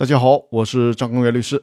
[0.00, 1.62] 大家好，我是张根元律师。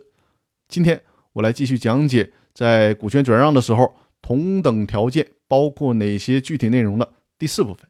[0.68, 1.02] 今天
[1.34, 7.90] 我来继续讲解，在股权转让的时候，同等条件包括哪些具体内容的第四部分。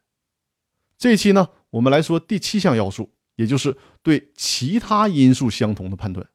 [0.97, 6.25] 这一期呢，我们来说第七项要素，也就是对其他因素相同的判断。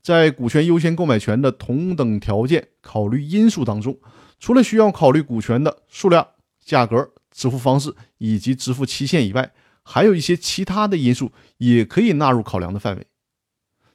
[0.00, 3.98] 在股权优先购买权的同等条件考虑因素当中，
[4.38, 6.24] 除了需要考虑股权的数量、
[6.64, 13.04] 价格、支付方式以及支付期限以外，还有一些其他的因素也可以纳入考量的范围。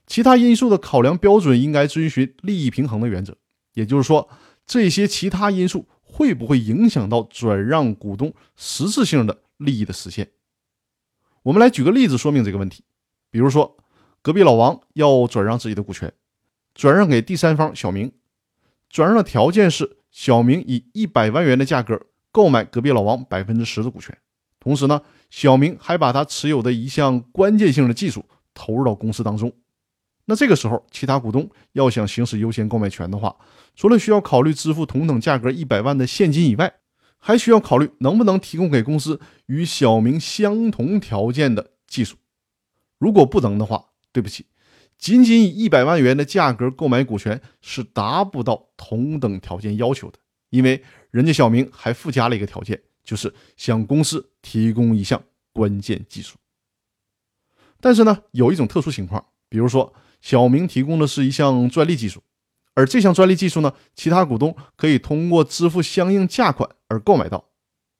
[0.09, 3.37] 其他因素的考量标准应该遵循利益平衡的原则，
[3.75, 4.27] 也就是说，
[4.65, 10.31] 这些其他因素会不会影响到转让股东实质性的利益的实现？
[11.43, 12.83] 我们来举个例子说明这个问题。
[13.29, 13.77] 比如说，
[14.23, 16.11] 隔壁老王要转让自己的股权，
[16.73, 18.11] 转让给第三方小明，
[18.89, 24.17] 转让的条件是小明以一百万元的价格购买隔壁老王百分之十的股权，
[24.59, 29.53] 同时呢，小明还把他持有的一项关键性的技术投入到公司当中。
[30.29, 33.35] 那这个时候，其他股东要想行使优先购买权的话，
[33.75, 36.71] 除了需要考虑支付同等价格一百万的现金以外，
[37.17, 42.15] 还需要考虑能不能提供给公司与小明相同条件的技术。
[42.99, 44.45] 如果不能的话，对不起，
[44.99, 50.19] 仅仅以一百万元的价格购买股权是达不到同等条件要求的，
[50.51, 55.19] 因为人家小明还附加了一个条件，就是向公司提供一项
[55.51, 56.37] 关键技术。
[57.81, 59.91] 但是呢，有一种特殊情况，比如说。
[60.21, 62.21] 小明提供的是一项专利技术，
[62.73, 67.45] 而这项专利技术呢，其他股东可以通过支付相应价款而购买到。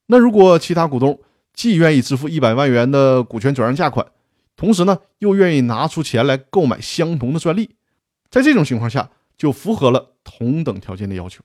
[0.08, 1.20] 那如果其他股东
[1.54, 4.06] 既愿意支付一百万元的股权转让价款，
[4.56, 7.76] 同时呢又愿意拿出钱来购买相同的专利，
[8.30, 11.44] 在这种情况下就符合了同等条件的要求。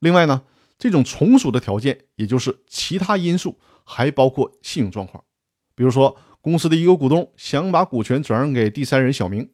[0.00, 0.42] 另外呢，
[0.78, 5.24] 这种从属的条件，也就是其他因素，还包括信用状况。
[5.74, 9.50] 比如说，公司的一个股东想把股权转让给第三人小明。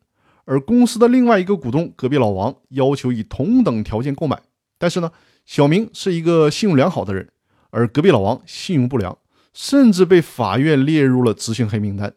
[0.46, 4.42] 而公司的另外一个股东隔壁老王要求以同等条件购买，
[4.78, 5.10] 但是呢，
[5.46, 7.30] 小明是一个信用良好的人，
[7.70, 9.16] 而隔壁老王信用不良，
[9.54, 12.14] 甚至被法院列入了执行黑名单。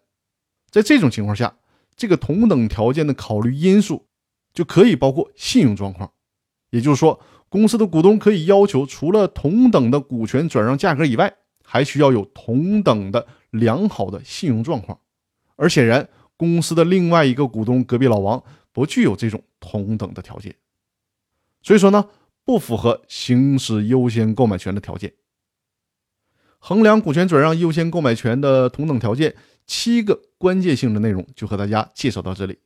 [0.69, 1.57] 在这种情况下，
[1.95, 4.07] 这个同等条件的考虑因素
[4.53, 6.11] 就可以包括信用状况，
[6.71, 11.33] 也就是说，公司的股东可以要求除了同等的股权转让价格以外，
[11.63, 14.99] 还需要有同等的良好的信用状况，
[15.55, 16.09] 而显然。
[16.37, 20.55] 公司的另外一个股东隔壁老王不具有这种同等的条件，
[21.63, 22.07] 所以说呢，
[22.45, 25.13] 不符合行使优先购买权的条件。
[26.59, 32.59] 衡量股权转让优先购买权的同等条件，七个关键性的内容就和大家介绍到这里。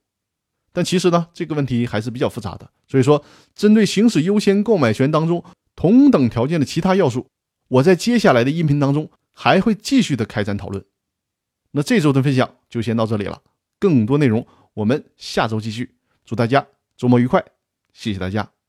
[0.73, 5.43] 但其实呢，这个问题还是比较复杂的，所以说针对行使优先购买权当中
[5.75, 7.27] 同等条件的其他要素，
[7.67, 10.83] 我在接下来的音频当中还会继续的开展讨论。
[11.71, 13.41] 那这周的分享就先到这里了。
[13.81, 15.95] 更多内容，我们下周继续。
[16.23, 17.43] 祝大家周末愉快，
[17.93, 18.60] 谢谢大家。